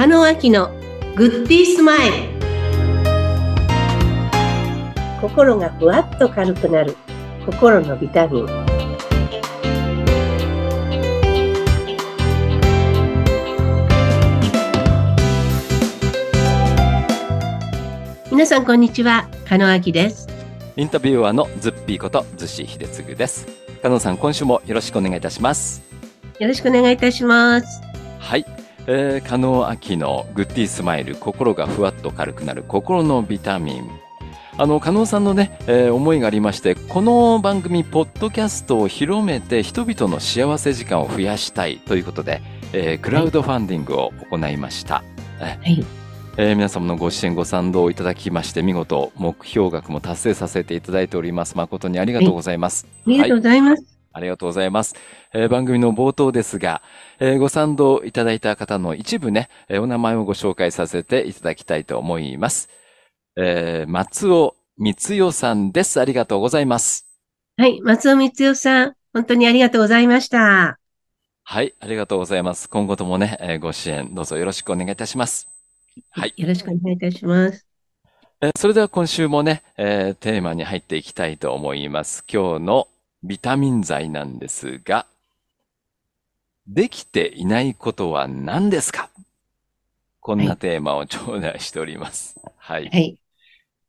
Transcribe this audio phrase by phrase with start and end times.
[0.00, 0.70] 中野明の
[1.14, 2.14] グッディースマイル。
[5.20, 6.96] 心がふわっと軽くなる。
[7.44, 8.46] 心のビタミン。
[18.32, 19.28] 皆さんこんにちは。
[19.46, 20.26] 加野明です。
[20.78, 23.46] インタビュアーのズッピーこと逗子秀次です。
[23.82, 25.82] 加納さん今週もよろしくお願いいたします。
[26.38, 27.82] よろしくお願いいたします。
[28.18, 28.46] はい、
[28.86, 33.90] えー、加納明のグッディースマイル心がふわっと軽くなる心のビタミン。
[34.56, 42.42] あの加納さんのね、えー、思いがありましてこの番組ポッドキャストを広めて人々の幸せ時間を増やしたいということで、
[42.74, 45.02] えー、クラウドファンディングを行いました、
[45.38, 45.82] はい。
[46.36, 51.56] えー、皆様のご支援ご賛同いただきまして見事目標額も達成させていただいております。
[51.56, 54.94] 誠にありがとうございます、はい、ありがとうございます、はいありがとうございます。
[55.32, 56.82] えー、番組の冒頭ですが、
[57.18, 62.68] えー、ご賛同いただいた方の一部ね、えー、お名前をご紹介させていただきたいと思います。
[63.36, 66.00] えー、松尾光代さんです。
[66.00, 67.06] ありがとうございます。
[67.56, 70.78] はい、松尾光代さん、本当にありがとうございました。
[71.44, 72.68] はい、ありがとうございます。
[72.68, 75.48] 今後ともね、えー、ご支援どうぞよろしくお願いいたします。
[76.10, 76.34] はい。
[76.36, 77.66] よろしくお願いいたします。
[78.40, 82.24] えー、それでは今週もね、えー、テーマに入っていきたいと思います。
[82.32, 82.88] 今日の
[83.22, 85.06] ビタミン剤なんですが、
[86.66, 89.10] できていないことは何ですか？
[90.20, 92.40] こんなテーマを頂戴しております。
[92.56, 92.88] はい。
[92.88, 93.18] はい。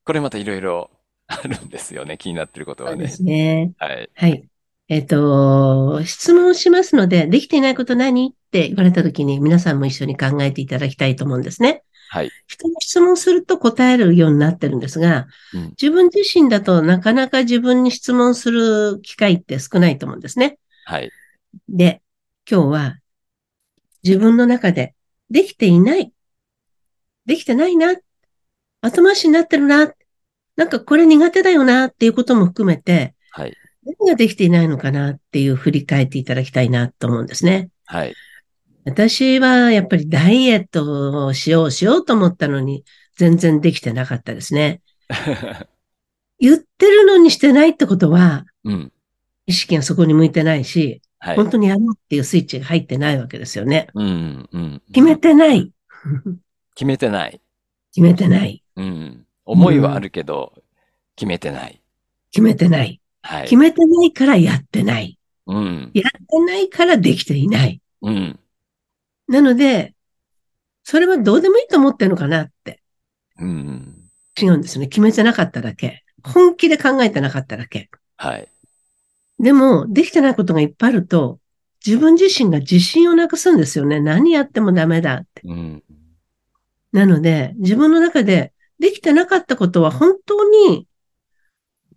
[0.04, 0.90] これまたいろいろ
[1.28, 2.18] あるんですよね。
[2.18, 2.96] 気になってることはね。
[2.96, 3.74] そうですね。
[3.78, 4.10] はい。
[4.16, 4.48] はい。
[4.88, 8.30] えっ、ー、と、質問しますので、できていないこと何？
[8.30, 11.84] って言われたときに皆さんも一緒に考えていただきたいと思うんですね。
[12.14, 12.32] はい。
[12.46, 20.60] 人に質問すると答えるようになってるんですが、うん、自分自身だとなかなか自分に質問する機会って少ないと思うんですね。
[20.84, 21.10] はい。
[21.70, 22.02] で、
[22.50, 22.98] 今日は
[24.04, 24.94] 自分の中で
[25.30, 26.12] できていない。
[27.26, 27.96] できてないな。
[28.82, 29.94] 後回しになってるな。
[30.58, 33.56] なんかこれ苦手だよなっていうことも含めて、はい。
[33.86, 37.70] 何ができていないのかなっていう振り返っていただきたいなと思うんですね。
[37.86, 38.14] はい。
[38.86, 42.84] 私はやっぱりダイエットをしようしようと思ったのに、
[43.16, 44.82] 全然できてなかったですね。
[46.40, 48.92] 言ってるのにしてないってことは、うん、
[49.46, 53.88] 意識がそこに向いてないし、はい、本当にやろうっていうスイッチが入ってないわけですよね。
[53.94, 55.72] うんうん、決めてない。
[56.74, 57.40] 決めてない。
[57.94, 58.64] 決めてない。
[58.76, 60.64] うん、思いはあるけど、うん、
[61.16, 61.80] 決めてない。
[62.32, 63.00] 決めてない。
[63.22, 65.20] はい、決めてないからやってない。
[65.46, 67.82] うん、やってないからできていない。
[68.02, 68.40] うん、
[69.32, 69.96] なので、
[70.84, 72.82] それはどうでもいいと思ってるのかなって。
[73.40, 73.96] うん。
[74.40, 74.88] 違うんですね。
[74.88, 76.04] 決めてなかっただけ。
[76.22, 77.90] 本気で考えてなかっただけ。
[78.18, 78.48] はい。
[79.40, 81.40] でも、できてないことがいっぱいあると、
[81.86, 84.02] 自分自身が自信をなくすんですよね。
[84.02, 85.42] 何やってもダメだって。
[85.46, 85.84] うん、
[86.92, 90.88] なので、自分の中でできてなかったことは本当に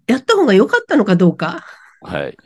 [0.07, 1.65] やった方が良かったのかどうか。
[2.01, 2.39] はい。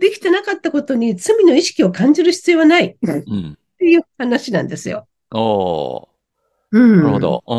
[0.00, 2.96] できてなかったことに罪の意識を感じる必要はない。
[3.02, 5.06] うん、っていう話なんですよ。
[5.32, 6.08] お
[6.72, 6.96] うん。
[6.98, 7.44] なるほど。
[7.46, 7.54] う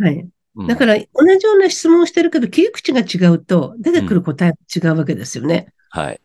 [0.00, 0.04] ん。
[0.04, 0.28] はい。
[0.66, 1.04] だから、同
[1.38, 5.72] じような質問をしてるけど、切り口が違うと、出てくる答えが違うわけですよね。
[5.94, 6.20] うん、はい。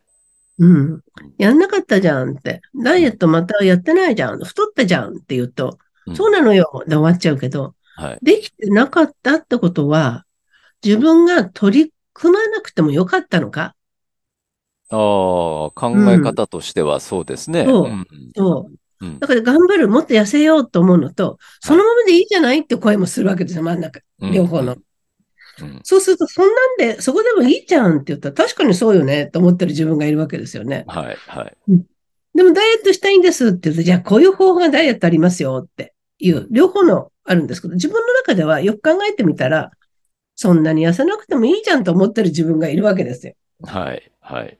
[0.59, 1.01] うん。
[1.37, 2.61] やんなかったじゃんって。
[2.75, 4.43] ダイエットまたやってないじゃん。
[4.43, 5.77] 太ったじゃんって言うと、
[6.07, 6.83] うん、そうなのよ。
[6.87, 10.25] で終わっちゃうけど、はい、できてなかったってことは、
[10.83, 13.75] 自分が取り組まなくてもよかったのか？
[14.93, 17.65] ああ、考え方としてはそうですね。
[17.65, 17.89] そう。
[18.35, 19.19] そう。
[19.19, 23.99] だから頑張る、もっと痩せようと思うのと、そのままでいいじゃないって声もするわけですよ、真ん中。
[24.19, 24.77] 両方の。
[25.83, 30.85] そうすると、そんなんで、そこでもいいじゃんって言ったら、確かにそうよねと思ってる自分がいるわけですよね。
[30.87, 31.57] はい、はい。
[32.35, 39.71] でも、ダイエットしたいんですって言うと、じゃあ、こういう方法がダイエットありますよっていう、両方のあるんですけど、自分の中ではよく考えてみたら、
[40.35, 43.33] そんなに痩せなくてもいいじゃんと思ってる自分がいるわけですよ。
[43.61, 44.57] はい、はい。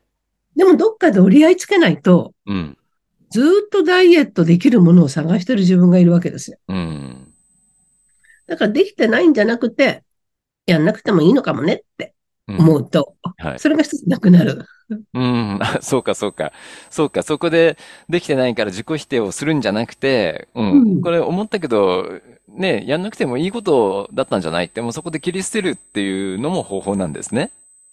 [0.56, 2.78] でもどっかで折り合いつけないと、うん、
[3.30, 6.58] ずっとダイエットできるものを探してる自分がいるわけですよ。
[6.68, 7.34] うん、
[8.48, 10.04] だからできてないんじゃなくて、
[10.66, 12.14] やんなくてもいいのかもねって
[12.48, 14.66] 思うと、うんはい、それが一つなくなる。
[15.14, 16.52] うん、そうか、そうか。
[16.90, 17.78] そうか、そこで
[18.10, 27.52] できてないから自己否定をするんじゃなくて、うん、うん、これ思ったけど、ね、やんなくてもいいことだったんじゃないって、もうそこで切り捨てるっていうのも方法なんですね。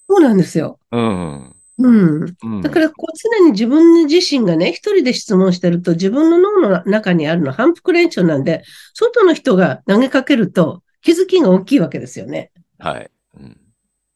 [0.08, 0.78] そうなんですよ。
[0.90, 1.56] うん。
[1.80, 2.60] うん。
[2.60, 8.62] だから、こう、常に自分自身がね、一人で質問してると、自分の脳の中にあるの反復練習なんで、
[8.92, 12.52] 外の人が投げかけると、気づきが大きいわけですよね。
[12.78, 13.10] はい。
[13.38, 13.56] うん、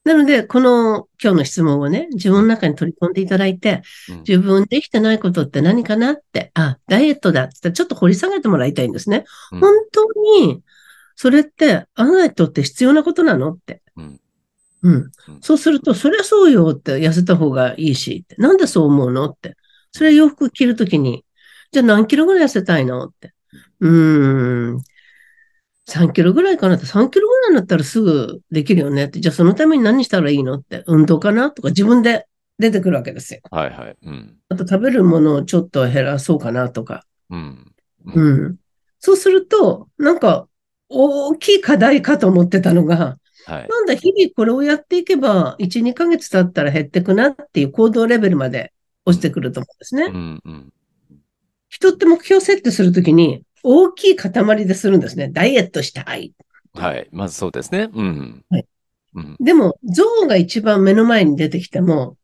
[0.04, 3.82] なので、この今日の質問をね、自分の中に取り込んでいただいて、
[4.28, 9.24] 自分できてないことって何かなって、あ、ダイエットだってちょっと掘り下げてもらいたいんですね。
[9.50, 10.04] 本当
[10.42, 10.62] に、
[11.16, 13.80] それってあなたにとって必要なことなのって。
[13.96, 14.20] うん
[14.84, 15.12] うん。
[15.40, 19.56] そうすると、そりゃそうよって痩せた方がいいし、なんでそう思うのって。
[19.92, 21.24] それ洋服着るときに、
[21.72, 23.32] じゃあ何キロぐらい痩せたいのって。
[23.80, 24.80] うーん。
[25.86, 29.20] 3キロぐらいかなって、3キロぐらいになったらすぐできるよねって。
[29.20, 30.84] じゃあそのために何したらいいのって。
[30.86, 32.26] 運動かなとか自分で
[32.58, 33.40] 出てくるわけですよ。
[33.50, 33.96] はいはい。
[34.02, 34.36] うん。
[34.50, 37.04] あと食べるものをちょっと減らそうかなとか。
[37.30, 37.72] うん。
[38.04, 38.44] うん。
[38.44, 38.56] うん、
[38.98, 40.46] そうすると、なんか、
[40.90, 48.72] 大きい課題かと思ってたのが、はい、なんだ、日々これをやっていけば、1、2ヶ月経ったら減ってくなっていう行動レベルまで
[49.04, 50.04] 落ちてくると思うんですね。
[50.04, 50.72] うんうん、
[51.68, 55.28] 人って目標設定するときに、大きい塊でするんですね。
[55.30, 56.34] ダイエットしたい。
[56.74, 57.08] はい。
[57.12, 57.88] まずそうですね。
[57.92, 58.44] うん。
[58.50, 58.66] はい。
[59.14, 62.16] うん、でも、象が一番目の前に出てきても、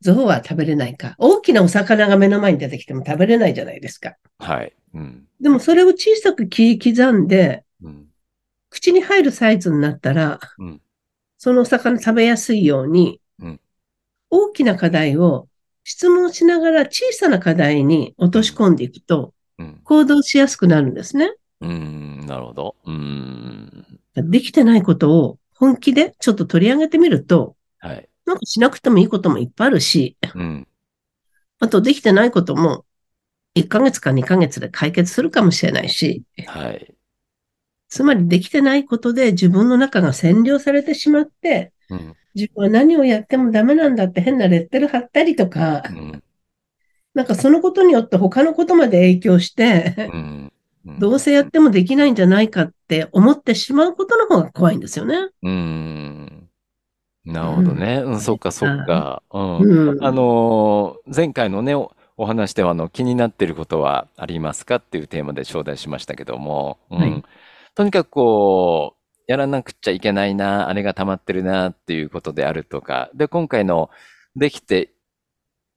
[0.00, 1.14] 象は食べれないか。
[1.18, 4.16] 大きなお魚が目の前に出てきても食べれないじゃないですか。
[4.38, 4.72] はい。
[4.94, 7.64] うん、でも、それを小さく切り刻んで、うん、
[8.72, 10.80] 口に入るサイズになったら、うん、
[11.36, 13.20] そのお魚食べやすいように、
[14.30, 15.46] 大きな課題を
[15.84, 19.34] 質問しながら小さな課題に落とし込んでいくと、
[19.84, 21.34] 行動しやすくなるんですね。
[21.60, 22.76] うん、なるほど。
[22.86, 24.00] うん。
[24.16, 28.08] できてないことを本気でちょっと取り上げてみると、はい。
[28.24, 30.66] なんかしなくてもいいこともいっぱいあるし、うん。
[31.60, 32.86] あとできてないことも
[33.54, 36.94] 1ヶ月か2ヶ月で解決するかもしれないし、はい。
[37.92, 46.22] つまりできてないことで自分の中が占領されてしまって、うん、自分は何をやってもダメなんだって変なレッテル貼ったりとか、うん、
[47.12, 50.52] なんかそのことによって他のことまで影響して、うん
[50.98, 55.28] どうせやってもできないんじゃないかって思ってしまうことの方が怖いんですよね。
[55.40, 56.48] うん。
[57.24, 58.02] なるほどね。
[58.04, 59.22] うん、そっかそっか。
[59.30, 59.38] う
[59.94, 60.04] ん。
[60.04, 66.98] あのー、前回のね、お話ではあの気になっていることはありますかっていうテーマで招待しましたけども、うん。
[66.98, 67.22] はい、
[67.74, 73.90] とにかくこう、やらなくちゃいけないな、あれが溜まってるなっていうことであるとか、で、今回の
[74.36, 74.90] できて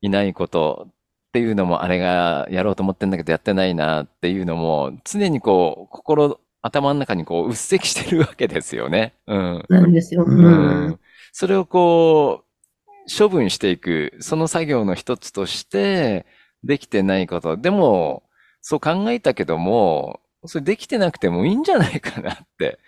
[0.02, 0.94] いないことっ
[1.32, 9.14] ていうのも、あれがやろうと思ってんだけどやってないなっていうのも、常にこう、心、頭の中にこう、うっせきしてるわけですよね。
[9.28, 9.66] うん。
[9.70, 10.26] なんですよ。
[10.28, 11.00] うん。
[11.32, 16.26] それをこう、処分していく、その作業の一つとして、
[16.64, 17.58] できてないこと。
[17.58, 18.24] でも、
[18.62, 22.80] そう考えたけども、それできてなくてもいいんじゃないかなって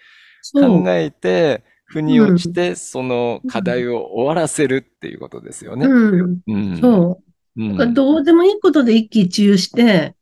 [0.54, 5.86] 考えて、腑に落ちて、その課題を終わらせるっていうことですよね。
[5.86, 6.40] うん。
[6.46, 7.22] うん、そ
[7.58, 7.62] う。
[7.62, 10.16] うん、どうでもいいことで一喜一憂して、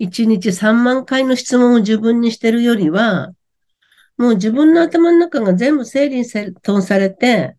[0.00, 3.32] 1日3万回の質問を自分にしてるよりは、
[4.18, 7.56] もう自分の頭の中が全部整理整頓されて、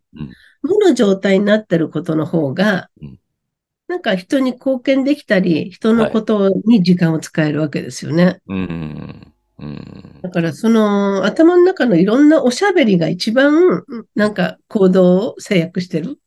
[0.62, 2.88] 無の状態になってることの方が、
[3.88, 8.40] なんか人に貢献できたり、人のことに時間を使えるわけですよね。
[10.22, 13.84] だからその頭の中のいろんなおしゃべりが一番
[14.14, 16.18] なんか行動を制約してる。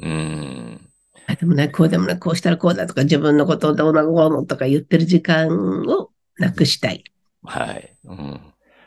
[0.00, 0.90] うん。
[1.26, 5.48] あでもない、こうでもない、こうしたらこうだとか、自分のことをどうのこうのとか言ってる時間
[5.86, 7.04] をなくしたい。
[7.42, 7.96] はい。
[8.04, 8.40] うん、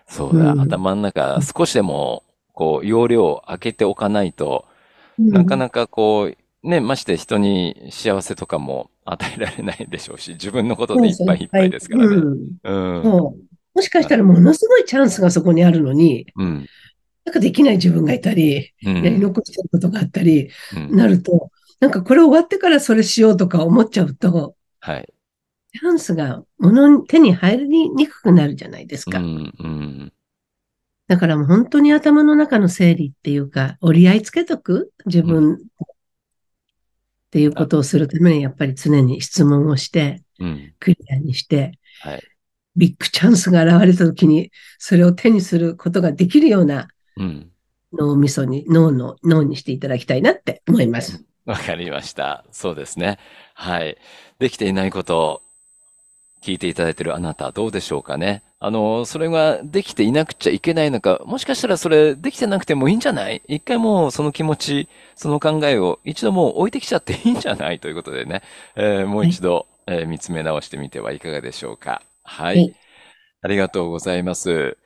[0.07, 2.23] そうだ、うん、頭の中、少しでも、
[2.53, 4.65] こう、容量を開けておかないと、
[5.17, 12.15] うん、なかなかこう、ね、まして人に幸せとかも与えられないでしょうし、自分のことでいっぱいいっぱいですからね。
[12.63, 13.03] うん。
[13.03, 13.35] も
[13.79, 16.67] しかしたらものすごいチャンスがそこにあるのに、うん、
[17.25, 20.49] なんかできない自分がいたり、やり残してることがあったり、
[20.89, 25.13] なると、なんかこれ終わってからそれしようとか思っちゃうと、はい。
[25.73, 29.19] チャンスが物に手に入りにくくなるじゃないですか。
[29.19, 30.13] うん、うん、
[31.07, 34.91] だからもう本当に頭の中の整理っていうか、折り合いつけとく？
[35.05, 35.59] 自分、
[37.27, 42.23] っていうことをするために、やっぱり常に質問をして、うん、クリアにして、はい、
[42.77, 46.87] ビッグチャンスが現れた時に、それを手にすることができるような、
[47.91, 51.25] 脳みそに、脳の、脳にしていただきたいなって思います。
[51.45, 52.45] わかりました。
[52.51, 53.17] そうですね。
[53.53, 53.97] はい。
[54.39, 55.41] できていないことを
[56.41, 58.43] 聞いていただいているあなたどうでしょうかね。
[58.59, 63.41] あの、それができていなくちゃいけないのか、もしかしたらそれできてなくてもいいんじゃない？
[63.47, 67.79] 一回もうその気持ち、その考えを一度もう置いてきちゃっていいんじゃない？
[67.79, 68.41] ということでね、
[68.75, 72.01] えー、もう一度、はい、えー、見つめ直してみてはいかがでしょうか。
[72.23, 72.57] はい。
[72.57, 72.75] はい、
[73.43, 74.77] ありがとうございます。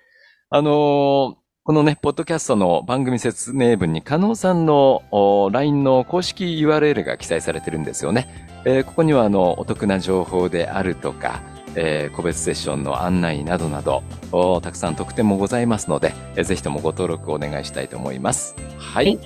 [0.50, 5.04] あのこのね、ポッドキャストの番組説明文に、加納さんの
[5.52, 8.48] LINE の公式 URL が記載されてるんですよね。
[8.66, 11.44] えー、ここには、あの、お得な情報であるとか、
[11.76, 14.02] えー、個別セッションの案内などなど、
[14.62, 18.56] たくさん特典もございますので、えー、ぜひともご登録お願いしたいと思います。
[18.80, 19.06] はい。
[19.06, 19.20] はい、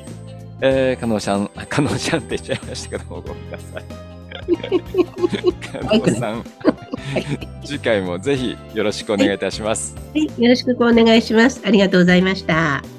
[0.60, 4.16] えー、加納ちゃん、加納ちゃんって言っちゃいましたけども、ごめんなさい。
[5.90, 6.44] 加納さん、
[7.64, 9.96] 次回もぜひよろしくお願いいたします。
[9.96, 11.62] はい、よろしくお願いします。
[11.66, 12.95] ありがとうございました。